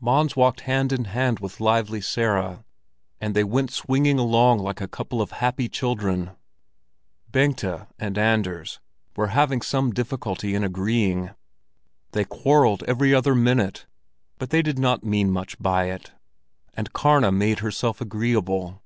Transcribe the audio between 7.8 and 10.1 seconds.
and Anders had some